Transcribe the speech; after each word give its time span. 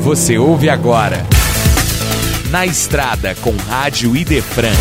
Você 0.00 0.38
ouve 0.38 0.70
agora. 0.70 1.18
Na 2.50 2.64
Estrada 2.64 3.34
com 3.34 3.54
Rádio 3.54 4.16
Idefran. 4.16 4.72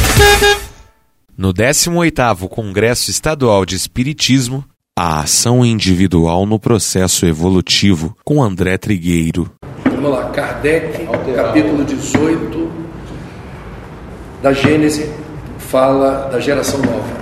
No 1.37 1.53
18º 1.53 2.47
Congresso 2.47 3.11
Estadual 3.11 3.65
de 3.65 3.75
Espiritismo, 3.75 4.63
a 4.97 5.19
ação 5.19 5.65
individual 5.65 6.45
no 6.45 6.57
processo 6.57 7.25
evolutivo 7.25 8.15
com 8.23 8.41
André 8.41 8.77
Trigueiro. 8.77 9.51
Vamos 9.83 10.09
lá, 10.09 10.29
Kardec, 10.29 11.05
capítulo 11.35 11.83
18 11.83 12.71
da 14.41 14.53
Gênese, 14.53 15.13
fala 15.57 16.29
da 16.29 16.39
geração 16.39 16.79
nova. 16.79 17.19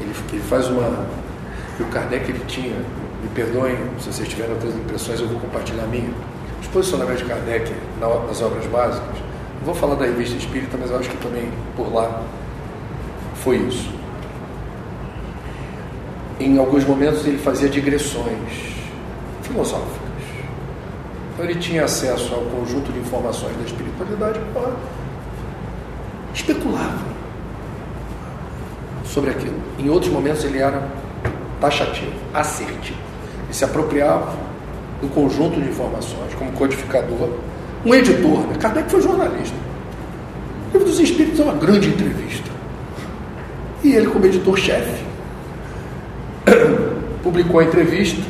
Ele, 0.00 0.10
ele 0.32 0.42
faz 0.42 0.66
uma. 0.66 1.06
O 1.78 1.84
Kardec 1.84 2.28
ele 2.28 2.42
tinha, 2.48 2.74
me 3.22 3.28
perdoem 3.32 3.76
se 4.00 4.12
vocês 4.12 4.28
tiverem 4.28 4.52
outras 4.52 4.74
impressões, 4.74 5.20
eu 5.20 5.28
vou 5.28 5.38
compartilhar 5.38 5.84
a 5.84 5.86
minha. 5.86 6.10
Os 6.60 6.66
posicionamentos 6.68 7.22
de 7.22 7.28
Kardec 7.28 7.72
nas 8.00 8.42
obras 8.42 8.66
básicas, 8.66 9.16
vou 9.64 9.74
falar 9.74 9.96
da 9.96 10.04
revista 10.04 10.36
espírita, 10.36 10.76
mas 10.80 10.92
acho 10.92 11.08
que 11.10 11.16
também 11.18 11.50
por 11.76 11.92
lá 11.92 12.22
foi 13.42 13.56
isso. 13.56 13.90
Em 16.38 16.58
alguns 16.58 16.84
momentos 16.84 17.26
ele 17.26 17.38
fazia 17.38 17.68
digressões 17.68 18.74
filosóficas. 19.42 20.06
Então 21.32 21.44
ele 21.44 21.58
tinha 21.58 21.84
acesso 21.84 22.34
ao 22.34 22.42
conjunto 22.42 22.92
de 22.92 22.98
informações 22.98 23.56
da 23.56 23.64
espiritualidade 23.64 24.40
para 24.52 24.72
especulava 26.34 27.04
sobre 29.04 29.30
aquilo. 29.30 29.56
Em 29.78 29.88
outros 29.88 30.12
momentos 30.12 30.44
ele 30.44 30.58
era 30.58 30.88
taxativo, 31.60 32.12
assertivo. 32.34 32.98
Ele 33.44 33.54
se 33.54 33.64
apropriava 33.64 34.45
do 35.00 35.08
conjunto 35.08 35.60
de 35.60 35.68
informações 35.68 36.34
como 36.38 36.50
codificador, 36.52 37.30
um 37.84 37.94
editor. 37.94 38.46
Né? 38.46 38.56
Kardec 38.58 38.90
foi 38.90 39.00
jornalista. 39.00 39.56
O 40.70 40.78
livro 40.78 40.88
dos 40.88 41.00
Espíritos 41.00 41.40
é 41.40 41.42
uma 41.44 41.54
grande 41.54 41.88
entrevista. 41.88 42.50
E 43.84 43.92
ele, 43.94 44.06
como 44.06 44.26
editor-chefe, 44.26 45.04
publicou 47.22 47.60
a 47.60 47.64
entrevista 47.64 48.22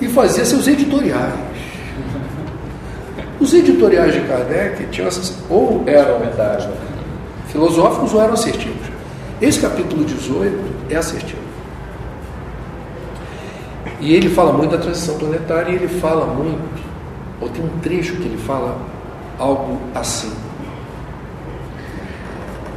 e 0.00 0.08
fazia 0.08 0.44
seus 0.44 0.66
editoriais. 0.66 1.34
Os 3.38 3.52
editoriais 3.52 4.14
de 4.14 4.20
Kardec 4.20 4.86
tinham 4.86 5.08
ou 5.50 5.82
eram 5.86 6.20
filosóficos 7.48 8.14
ou 8.14 8.22
eram 8.22 8.34
assertivos. 8.34 8.86
Esse 9.40 9.60
capítulo 9.60 10.04
18 10.04 10.58
é 10.90 10.96
assertivo. 10.96 11.46
E 14.00 14.14
ele 14.14 14.28
fala 14.28 14.52
muito 14.52 14.72
da 14.72 14.78
transição 14.78 15.18
planetária 15.18 15.72
e 15.72 15.74
ele 15.74 15.88
fala 15.88 16.26
muito, 16.26 16.82
ou 17.40 17.48
tem 17.48 17.64
um 17.64 17.78
trecho 17.80 18.16
que 18.16 18.24
ele 18.24 18.38
fala 18.38 18.76
algo 19.38 19.80
assim. 19.94 20.32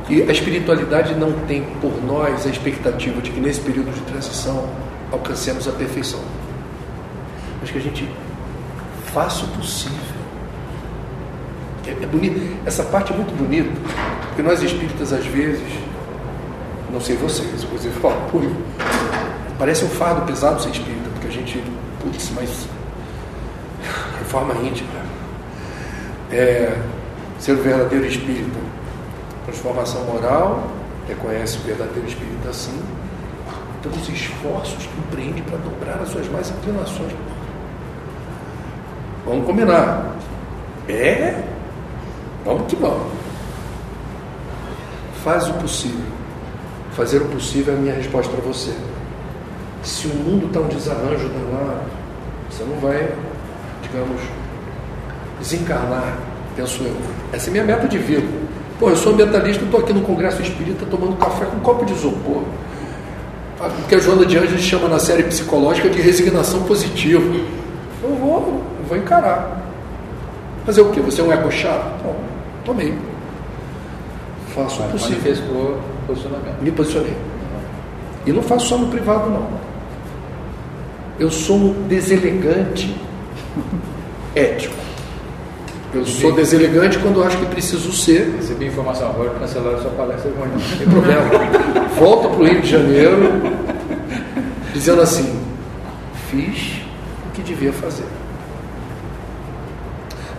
E 0.10 0.24
a 0.24 0.32
espiritualidade 0.32 1.14
não 1.14 1.32
tem 1.46 1.64
por 1.82 2.04
nós 2.04 2.48
a 2.48 2.50
expectativa 2.50 3.22
de 3.22 3.32
que 3.32 3.40
nesse 3.40 3.60
período 3.60 3.94
de 3.94 4.02
transição 4.02 4.68
alcancemos 5.12 5.68
a 5.68 5.72
perfeição. 5.72 6.22
Mas 7.62 7.70
que 7.70 7.78
a 7.78 7.82
gente 7.82 8.10
faça 9.14 9.46
o 9.46 9.48
possível. 9.50 9.98
É, 11.86 11.92
é 12.04 12.08
bonito. 12.08 12.58
Essa 12.66 12.84
parte 12.84 13.14
é 13.14 13.16
muito 13.16 13.36
bonita, 13.36 13.70
porque 14.28 14.42
nós 14.42 14.64
espíritas, 14.64 15.14
às 15.14 15.26
vezes, 15.26 15.62
não 16.92 17.02
sei 17.02 17.16
vocês, 17.18 17.64
inclusive 17.64 17.94
falo 18.02 18.16
parece 19.60 19.84
um 19.84 19.90
fardo 19.90 20.22
pesado 20.22 20.62
ser 20.62 20.70
espírita, 20.70 21.09
porque 21.20 21.28
a 21.28 21.32
gente, 21.32 21.62
putz, 22.02 22.32
mas 22.34 22.66
reforma 24.20 24.54
íntima, 24.66 24.90
é, 26.32 26.78
ser 27.38 27.54
o 27.54 27.58
verdadeiro 27.62 28.06
espírita 28.06 28.58
transformação 29.46 30.04
moral, 30.06 30.70
reconhece 31.08 31.58
o 31.58 31.62
verdadeiro 31.62 32.08
espírito 32.08 32.48
assim, 32.48 32.80
então 33.80 33.92
os 33.92 34.08
esforços 34.10 34.86
que 34.86 35.00
empreende 35.00 35.42
para 35.42 35.58
dobrar 35.58 36.00
as 36.02 36.10
suas 36.10 36.28
mais 36.30 36.50
inclinações. 36.50 37.12
Vamos 39.26 39.46
combinar. 39.46 40.16
É, 40.88 41.44
vamos 42.46 42.68
que 42.68 42.76
vamos. 42.76 43.12
Faz 45.24 45.48
o 45.50 45.54
possível. 45.54 46.06
Fazer 46.92 47.22
o 47.22 47.26
possível 47.26 47.74
é 47.74 47.78
a 47.78 47.80
minha 47.80 47.94
resposta 47.94 48.32
para 48.32 48.42
você. 48.42 48.74
Se 49.84 50.08
o 50.08 50.16
mundo 50.16 50.48
está 50.48 50.60
um 50.60 50.68
desarranjo 50.68 51.30
danado, 51.30 51.82
você 52.50 52.64
não 52.64 52.76
vai, 52.80 53.10
digamos, 53.82 54.22
desencarnar, 55.40 56.18
penso 56.56 56.84
eu. 56.84 56.96
Essa 57.32 57.48
é 57.48 57.50
a 57.50 57.52
minha 57.52 57.64
meta 57.64 57.88
de 57.88 57.98
vida. 57.98 58.28
Pô, 58.80 58.90
eu 58.90 58.96
sou 58.96 59.14
ambientalista, 59.14 59.64
estou 59.64 59.80
aqui 59.80 59.94
no 59.94 60.02
Congresso 60.02 60.42
Espírita 60.42 60.86
tomando 60.86 61.18
café 61.18 61.46
com 61.46 61.58
um 61.58 61.60
copo 61.60 61.86
de 61.86 61.94
isopor. 61.94 62.44
O 63.60 63.88
que 63.88 63.96
a 63.96 64.00
Joana 64.00 64.26
de 64.26 64.38
Anjos 64.38 64.62
chama 64.62 64.88
na 64.88 65.00
série 65.00 65.24
psicológica 65.24 65.90
de 65.90 66.02
resignação 66.02 66.64
positiva. 66.64 67.26
Eu 68.02 68.16
vou, 68.16 68.64
eu 68.80 68.86
vou 68.88 68.98
encarar. 68.98 69.62
Fazer 70.66 70.82
o 70.82 70.92
quê? 70.92 71.02
Você 71.02 71.20
é 71.20 71.24
um 71.26 71.32
eco 71.32 71.52
chato? 71.52 72.04
Não, 72.06 72.16
tomei. 72.64 72.98
Faço 74.56 74.82
o 74.82 74.90
possível. 74.90 75.18
Manifestou 75.18 75.80
posicionamento. 76.08 76.62
Me 76.62 76.72
posicionei. 76.72 77.14
E 78.26 78.32
não 78.32 78.42
faço 78.42 78.68
só 78.68 78.78
no 78.78 78.88
privado, 78.88 79.30
não. 79.30 79.69
Eu 81.20 81.30
sou 81.30 81.58
um 81.58 81.88
deselegante 81.88 82.96
ético. 84.34 84.76
Eu 85.94 86.06
sou 86.06 86.32
deselegante 86.32 87.00
quando 87.00 87.24
acho 87.24 87.38
que 87.38 87.46
preciso 87.48 87.92
ser. 87.92 88.36
Recebi 88.38 88.68
informação 88.68 89.10
agora 89.10 89.32
cancelaram 89.32 89.82
sua 89.82 89.92
palestra 89.92 90.32
amanhã. 90.32 90.54
Não 90.54 90.78
tem 90.78 90.88
problema. 90.88 91.90
Volta 91.98 92.30
para 92.30 92.40
o 92.40 92.46
Rio 92.46 92.62
de 92.62 92.70
Janeiro 92.70 93.42
dizendo 94.72 95.02
assim: 95.02 95.40
fiz 96.30 96.82
o 97.28 97.32
que 97.34 97.42
devia 97.42 97.74
fazer. 97.74 98.06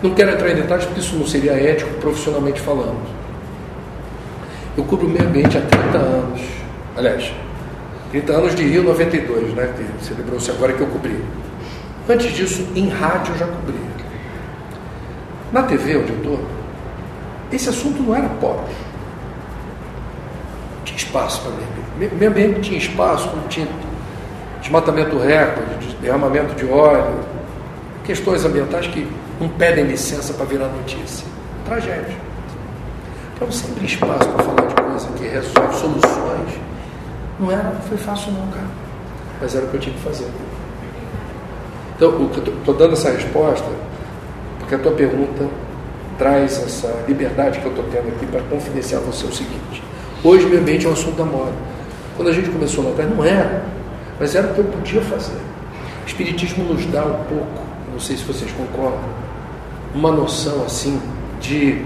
Não 0.02 0.14
quero 0.14 0.30
entrar 0.30 0.50
em 0.50 0.54
detalhes 0.54 0.86
porque 0.86 1.00
isso 1.00 1.16
não 1.16 1.26
seria 1.26 1.52
ético 1.52 1.92
profissionalmente 2.00 2.60
falando. 2.60 3.00
Eu 4.78 4.84
cubro 4.84 5.06
o 5.06 5.10
meio 5.10 5.26
ambiente 5.26 5.58
há 5.58 5.60
30 5.60 5.98
anos. 5.98 6.40
Aliás, 6.96 7.32
30 8.10 8.32
anos 8.32 8.54
de 8.54 8.65
Rio 8.65 8.82
92, 8.82 9.54
né? 9.54 9.72
Que 9.76 10.04
celebrou-se 10.04 10.50
agora 10.50 10.72
que 10.72 10.81
eu 10.81 10.87
cobri. 10.88 11.22
Antes 12.09 12.32
disso, 12.34 12.66
em 12.75 12.88
rádio 12.88 13.34
eu 13.34 13.38
já 13.38 13.47
cobri. 13.47 13.78
Na 15.53 15.62
TV 15.62 15.97
onde 15.97 16.10
eu 16.10 16.16
estou, 16.16 16.41
esse 17.53 17.69
assunto 17.69 18.03
não 18.03 18.15
era 18.15 18.28
pobre. 18.41 18.72
Tinha 20.84 20.97
espaço 20.97 21.43
para 21.43 21.53
ambiente. 21.53 22.15
Meio 22.15 22.31
ambiente 22.31 22.60
tinha 22.60 22.78
espaço, 22.78 23.28
como 23.28 23.47
tinha 23.49 23.69
desmatamento 24.60 25.19
recorde, 25.19 25.97
derramamento 26.00 26.54
de 26.54 26.70
óleo, 26.70 27.20
questões 28.04 28.44
ambientais 28.44 28.87
que 28.87 29.09
não 29.41 29.49
pedem 29.49 29.84
licença 29.84 30.32
para 30.34 30.47
virar 30.47 30.69
notícia. 30.69 31.26
Tragédia. 31.65 32.16
Então 33.34 33.50
sempre 33.50 33.87
espaço 33.87 34.28
para 34.28 34.44
falar 34.44 34.66
de 34.66 34.75
coisa 34.75 35.09
que 35.16 35.26
resolve 35.26 35.75
soluções. 35.76 36.69
Não 37.40 37.50
era, 37.50 37.70
não 37.70 37.80
foi 37.80 37.96
fácil 37.96 38.32
não, 38.32 38.46
cara. 38.48 38.66
Mas 39.40 39.54
era 39.54 39.64
o 39.64 39.68
que 39.68 39.74
eu 39.74 39.80
tinha 39.80 39.94
que 39.94 40.02
fazer. 40.02 40.26
Então, 41.96 42.30
estou 42.58 42.74
dando 42.74 42.92
essa 42.92 43.10
resposta 43.10 43.66
porque 44.58 44.74
a 44.74 44.78
tua 44.78 44.92
pergunta 44.92 45.48
traz 46.18 46.62
essa 46.62 47.04
liberdade 47.08 47.58
que 47.58 47.64
eu 47.64 47.70
estou 47.70 47.84
tendo 47.90 48.08
aqui 48.08 48.26
para 48.26 48.42
confidenciar 48.42 49.00
você 49.00 49.26
o 49.26 49.32
seguinte. 49.32 49.82
Hoje, 50.22 50.46
meu 50.46 50.60
ambiente 50.60 50.86
é 50.86 50.88
um 50.88 50.92
assunto 50.92 51.16
da 51.16 51.24
moda. 51.24 51.52
Quando 52.14 52.28
a 52.28 52.32
gente 52.32 52.50
começou 52.50 52.84
lá 52.84 52.90
atrás, 52.90 53.10
não 53.10 53.24
era, 53.24 53.64
mas 54.18 54.34
era 54.34 54.48
o 54.48 54.54
que 54.54 54.58
eu 54.58 54.64
podia 54.66 55.00
fazer. 55.00 55.32
O 56.04 56.06
Espiritismo 56.06 56.64
nos 56.64 56.84
dá 56.86 57.04
um 57.04 57.24
pouco, 57.24 57.62
não 57.90 57.98
sei 57.98 58.16
se 58.18 58.24
vocês 58.24 58.52
concordam, 58.52 59.00
uma 59.94 60.12
noção 60.12 60.62
assim 60.64 61.00
de 61.40 61.82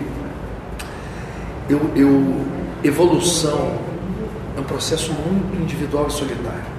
eu, 1.70 1.80
eu, 1.94 2.44
evolução 2.82 3.78
é 4.56 4.60
um 4.60 4.64
processo 4.64 5.12
muito 5.12 5.60
individual 5.60 6.06
e 6.08 6.12
solitário. 6.12 6.74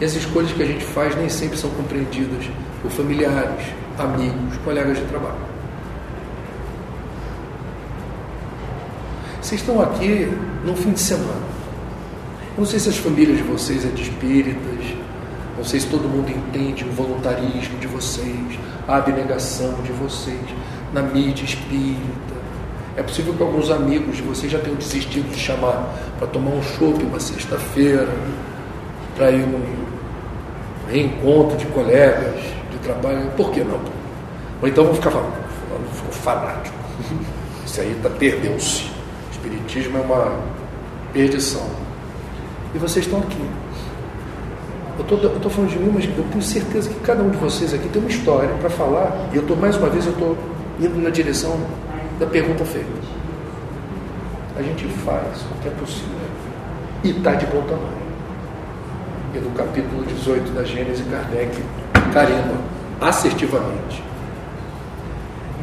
E 0.00 0.04
as 0.04 0.14
escolhas 0.14 0.52
que 0.52 0.62
a 0.62 0.66
gente 0.66 0.84
faz 0.84 1.14
nem 1.14 1.28
sempre 1.28 1.56
são 1.56 1.70
compreendidas 1.70 2.50
por 2.80 2.90
familiares, 2.90 3.66
amigos, 3.98 4.56
colegas 4.64 4.98
de 4.98 5.04
trabalho. 5.04 5.52
Vocês 9.40 9.60
estão 9.60 9.80
aqui 9.80 10.32
num 10.64 10.74
fim 10.74 10.92
de 10.92 11.00
semana. 11.00 11.52
não 12.56 12.66
sei 12.66 12.78
se 12.78 12.88
as 12.88 12.96
famílias 12.96 13.36
de 13.36 13.42
vocês 13.42 13.84
é 13.84 13.88
de 13.88 14.02
espíritas, 14.02 14.96
não 15.56 15.64
sei 15.64 15.80
se 15.80 15.86
todo 15.86 16.08
mundo 16.08 16.30
entende 16.30 16.84
o 16.84 16.92
voluntarismo 16.92 17.78
de 17.78 17.86
vocês, 17.86 18.58
a 18.88 18.96
abnegação 18.96 19.74
de 19.82 19.92
vocês 19.92 20.40
na 20.92 21.02
mídia 21.02 21.44
espírita. 21.44 22.31
É 22.96 23.02
possível 23.02 23.32
que 23.34 23.42
alguns 23.42 23.70
amigos 23.70 24.16
de 24.16 24.22
vocês 24.22 24.50
já 24.52 24.58
tenham 24.58 24.76
desistido 24.76 25.30
de 25.30 25.38
chamar 25.38 25.94
para 26.18 26.26
tomar 26.26 26.50
um 26.50 26.62
chopp 26.62 27.02
uma 27.02 27.20
sexta-feira, 27.20 28.08
para 29.16 29.30
ir 29.30 29.46
num 29.46 29.62
reencontro 30.90 31.56
de 31.56 31.66
colegas 31.66 32.62
trabalho. 32.82 33.30
Por 33.36 33.50
que 33.50 33.60
não? 33.64 33.80
Ou 34.60 34.68
então 34.68 34.84
vão 34.84 34.94
ficar 34.94 35.10
falando, 35.10 35.32
falando 35.68 35.94
ficou 35.94 36.12
fanático. 36.12 36.76
Isso 37.64 37.80
aí 37.80 37.98
tá, 38.02 38.10
perdeu-se. 38.10 38.90
Espiritismo 39.30 39.98
é 39.98 40.00
uma 40.00 40.38
perdição. 41.12 41.66
E 42.74 42.78
vocês 42.78 43.06
estão 43.06 43.20
aqui. 43.20 43.44
Eu 44.98 45.36
estou 45.36 45.50
falando 45.50 45.70
de 45.70 45.78
mim, 45.78 45.90
mas 45.92 46.04
eu 46.04 46.24
tenho 46.24 46.42
certeza 46.42 46.88
que 46.88 47.00
cada 47.00 47.22
um 47.22 47.30
de 47.30 47.36
vocês 47.38 47.72
aqui 47.72 47.88
tem 47.88 48.00
uma 48.00 48.10
história 48.10 48.54
para 48.60 48.70
falar. 48.70 49.28
E 49.32 49.36
eu 49.36 49.42
estou, 49.42 49.56
mais 49.56 49.76
uma 49.76 49.88
vez, 49.88 50.06
eu 50.06 50.12
estou 50.12 50.36
indo 50.78 51.00
na 51.00 51.10
direção 51.10 51.58
da 52.22 52.26
pergunta 52.28 52.64
feita. 52.64 52.88
A 54.56 54.62
gente 54.62 54.86
faz 55.04 55.42
o 55.50 55.60
que 55.60 55.68
é 55.68 55.70
possível. 55.72 56.08
E 57.02 57.10
está 57.10 57.34
de 57.34 57.46
bom 57.46 57.62
tamanho. 57.62 58.02
E 59.34 59.38
no 59.38 59.50
capítulo 59.50 60.04
18 60.04 60.52
da 60.52 60.62
Gênesis, 60.62 61.04
Kardec 61.10 61.60
carimba 62.12 62.54
assertivamente. 63.00 64.04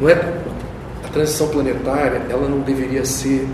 Não 0.00 0.08
é 0.08 0.14
a 1.04 1.08
transição 1.08 1.48
planetária, 1.48 2.20
ela 2.28 2.46
não 2.48 2.60
deveria 2.60 3.04
ser 3.06 3.48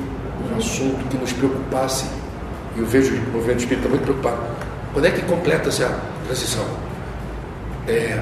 um 0.52 0.58
assunto 0.58 1.06
que 1.08 1.16
nos 1.16 1.32
preocupasse. 1.32 2.06
E 2.74 2.80
eu 2.80 2.86
vejo 2.86 3.14
o 3.14 3.32
movimento 3.32 3.60
espírita 3.60 3.88
muito 3.88 4.02
preocupado. 4.02 4.42
Quando 4.92 5.04
é 5.04 5.10
que 5.10 5.22
completa-se 5.22 5.84
a 5.84 5.96
transição? 6.24 6.64
É, 7.86 8.20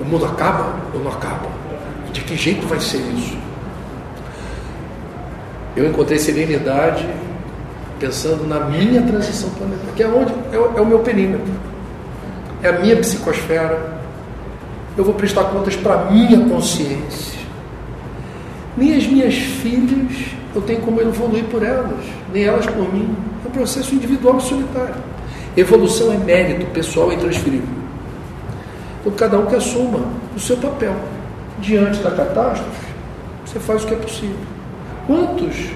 o 0.00 0.04
mundo 0.04 0.24
acaba 0.24 0.80
ou 0.92 1.00
não 1.00 1.12
acaba? 1.12 1.48
De 2.12 2.22
que 2.22 2.36
jeito 2.36 2.66
vai 2.66 2.80
ser 2.80 2.98
isso? 2.98 3.43
Eu 5.76 5.88
encontrei 5.88 6.18
serenidade 6.18 7.06
pensando 7.98 8.46
na 8.46 8.60
minha 8.60 9.02
transição 9.02 9.50
planetária, 9.50 9.92
que 9.94 10.02
é 10.02 10.08
onde 10.08 10.32
é 10.52 10.58
o, 10.58 10.78
é 10.78 10.80
o 10.80 10.86
meu 10.86 11.00
perímetro, 11.00 11.52
é 12.62 12.68
a 12.68 12.72
minha 12.72 12.96
psicosfera. 12.96 13.94
Eu 14.96 15.04
vou 15.04 15.14
prestar 15.14 15.44
contas 15.44 15.74
para 15.74 15.94
a 15.94 16.10
minha 16.10 16.48
consciência. 16.48 17.40
Nem 18.76 18.96
as 18.96 19.06
minhas 19.06 19.34
filhas 19.34 20.34
eu 20.54 20.62
tenho 20.62 20.80
como 20.80 21.00
evoluir 21.00 21.44
por 21.44 21.62
elas, 21.62 22.04
nem 22.32 22.44
elas 22.44 22.66
por 22.66 22.92
mim. 22.92 23.16
É 23.44 23.48
um 23.48 23.50
processo 23.50 23.94
individual 23.94 24.38
e 24.38 24.42
solitário. 24.42 24.94
Evolução 25.56 26.12
é 26.12 26.16
mérito, 26.16 26.66
pessoal 26.66 27.10
é 27.10 27.14
intransferível. 27.14 27.66
Então 29.00 29.12
cada 29.12 29.38
um 29.38 29.46
que 29.46 29.56
assuma 29.56 30.00
o 30.34 30.38
seu 30.38 30.56
papel. 30.56 30.94
Diante 31.60 32.00
da 32.00 32.10
catástrofe, 32.10 32.86
você 33.44 33.58
faz 33.58 33.82
o 33.84 33.86
que 33.86 33.94
é 33.94 33.96
possível. 33.96 34.53
Quantos 35.06 35.74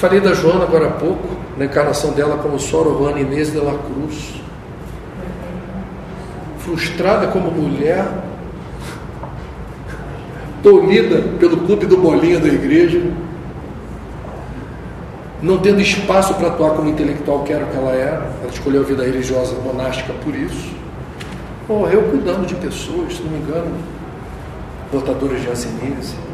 Falei 0.00 0.18
da 0.18 0.32
Joana 0.32 0.64
agora 0.64 0.86
há 0.86 0.92
pouco, 0.92 1.28
na 1.58 1.66
encarnação 1.66 2.12
dela 2.12 2.38
como 2.38 2.58
Sor 2.58 2.86
Juana 2.96 3.20
Inês 3.20 3.52
de 3.52 3.58
la 3.58 3.74
Cruz. 3.74 4.40
Frustrada 6.60 7.26
como 7.26 7.50
mulher, 7.50 8.06
tolhida 10.62 11.20
pelo 11.38 11.58
clube 11.58 11.84
do 11.84 11.98
bolinha 11.98 12.40
da 12.40 12.48
igreja, 12.48 13.12
não 15.42 15.58
tendo 15.58 15.82
espaço 15.82 16.32
para 16.32 16.48
atuar 16.48 16.70
como 16.70 16.88
intelectual 16.88 17.44
que 17.44 17.52
era 17.52 17.66
que 17.66 17.76
ela 17.76 17.92
era, 17.92 18.32
ela 18.40 18.50
escolheu 18.50 18.80
a 18.80 18.84
vida 18.84 19.04
religiosa 19.04 19.54
monástica 19.62 20.14
por 20.24 20.34
isso. 20.34 20.72
Morreu 21.68 22.04
cuidando 22.04 22.46
de 22.46 22.54
pessoas, 22.54 23.16
se 23.16 23.22
não 23.22 23.32
me 23.32 23.38
engano, 23.38 23.74
portadores 24.90 25.42
de 25.42 25.50
anseníase. 25.50 26.29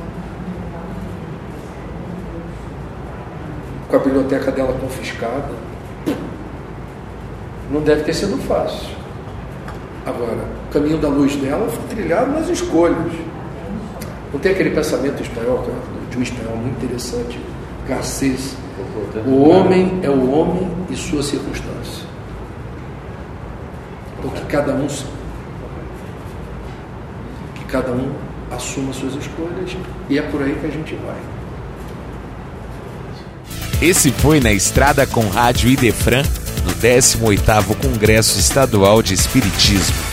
Com 3.97 4.09
a 4.09 4.13
biblioteca 4.13 4.53
dela 4.53 4.73
confiscada. 4.75 5.51
Não 7.71 7.81
deve 7.81 8.03
ter 8.03 8.15
sido 8.15 8.37
fácil. 8.47 8.95
Agora, 10.05 10.47
o 10.69 10.73
caminho 10.73 10.99
da 10.99 11.09
luz 11.09 11.35
dela 11.37 11.69
foi 11.69 11.97
trilhado 11.97 12.31
nas 12.31 12.49
escolhas. 12.49 13.13
Não 14.33 14.39
tem 14.39 14.53
aquele 14.53 14.71
pensamento 14.71 15.23
espanhol, 15.23 15.67
é 15.69 16.11
de 16.11 16.19
um 16.19 16.23
espanhol 16.23 16.57
muito 16.57 16.85
interessante, 16.85 17.41
Garcês. 17.89 18.57
O 19.27 19.49
homem 19.49 20.01
é 20.03 20.11
o 20.11 20.31
homem 20.31 20.69
e 20.91 20.97
sua 20.97 21.23
circunstância. 21.23 22.05
Então 24.19 24.31
que 24.31 24.45
cada 24.47 24.73
um 24.75 24.87
que 27.55 27.65
cada 27.65 27.91
um 27.93 28.13
assuma 28.51 28.93
suas 28.93 29.15
escolhas 29.15 29.77
e 30.09 30.19
é 30.19 30.23
por 30.23 30.43
aí 30.43 30.55
que 30.61 30.67
a 30.67 30.71
gente 30.71 30.95
vai. 30.97 31.36
Esse 33.81 34.11
foi 34.11 34.41
Na 34.41 34.53
Estrada 34.53 35.07
com 35.07 35.29
Rádio 35.29 35.69
Idefran, 35.69 36.23
no 36.65 36.73
18º 36.77 37.77
Congresso 37.77 38.39
Estadual 38.39 39.03
de 39.03 39.13
Espiritismo. 39.13 40.06